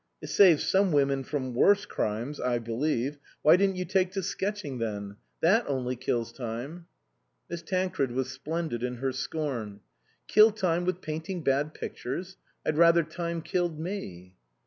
"It 0.23 0.29
saves 0.29 0.63
some 0.63 0.91
women 0.91 1.23
from 1.23 1.53
worse 1.53 1.85
crimes, 1.85 2.39
I 2.39 2.53
75 2.55 2.55
THE 2.55 2.57
COSMOPOLITAN 2.57 2.73
believe. 3.11 3.17
Why 3.43 3.55
didn't 3.55 3.75
you 3.75 3.85
take 3.85 4.11
to 4.13 4.23
sketching 4.23 4.77
then? 4.79 5.17
That 5.41 5.65
only 5.67 5.95
kills 5.95 6.33
time." 6.33 6.87
Miss 7.51 7.61
Tancred 7.61 8.09
was 8.11 8.31
splendid 8.31 8.81
in 8.81 8.95
her 8.95 9.11
scorn. 9.11 9.81
"Kill 10.27 10.49
time 10.49 10.85
with 10.85 11.01
painting 11.01 11.43
bad 11.43 11.75
pictures? 11.75 12.37
I'd 12.65 12.77
rather 12.79 13.03
time 13.03 13.43
killed 13.43 13.79
me." 13.79 14.33